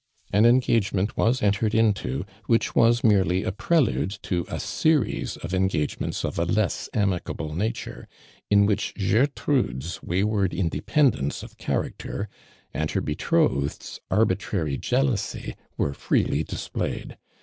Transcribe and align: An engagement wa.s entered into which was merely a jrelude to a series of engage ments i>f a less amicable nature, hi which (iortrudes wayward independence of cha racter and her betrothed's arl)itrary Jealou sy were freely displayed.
An 0.33 0.47
engagement 0.47 1.15
wa.s 1.15 1.43
entered 1.43 1.75
into 1.75 2.25
which 2.47 2.73
was 2.73 3.03
merely 3.03 3.43
a 3.43 3.51
jrelude 3.51 4.17
to 4.23 4.47
a 4.49 4.59
series 4.59 5.37
of 5.37 5.53
engage 5.53 5.99
ments 5.99 6.23
i>f 6.25 6.39
a 6.39 6.43
less 6.43 6.89
amicable 6.91 7.53
nature, 7.53 8.07
hi 8.51 8.59
which 8.61 8.95
(iortrudes 8.95 10.03
wayward 10.03 10.55
independence 10.55 11.43
of 11.43 11.55
cha 11.55 11.73
racter 11.73 12.25
and 12.73 12.89
her 12.89 13.01
betrothed's 13.01 13.99
arl)itrary 14.09 14.79
Jealou 14.81 15.19
sy 15.19 15.53
were 15.77 15.93
freely 15.93 16.43
displayed. 16.43 17.17